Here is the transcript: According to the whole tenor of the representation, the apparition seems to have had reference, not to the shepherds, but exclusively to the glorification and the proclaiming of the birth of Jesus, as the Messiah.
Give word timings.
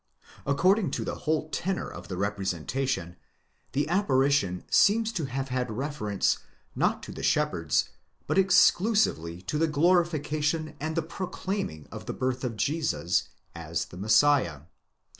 According 0.47 0.89
to 0.97 1.05
the 1.05 1.13
whole 1.13 1.47
tenor 1.49 1.87
of 1.87 2.07
the 2.07 2.17
representation, 2.17 3.17
the 3.73 3.87
apparition 3.87 4.63
seems 4.67 5.13
to 5.13 5.25
have 5.25 5.49
had 5.49 5.69
reference, 5.69 6.39
not 6.75 7.03
to 7.03 7.11
the 7.11 7.21
shepherds, 7.21 7.89
but 8.25 8.39
exclusively 8.39 9.43
to 9.43 9.59
the 9.59 9.67
glorification 9.67 10.75
and 10.79 10.95
the 10.95 11.03
proclaiming 11.03 11.87
of 11.91 12.07
the 12.07 12.13
birth 12.13 12.43
of 12.43 12.57
Jesus, 12.57 13.29
as 13.53 13.85
the 13.85 13.97
Messiah. 13.97 14.61